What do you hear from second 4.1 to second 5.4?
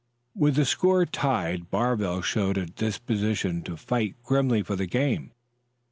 grimly for the game.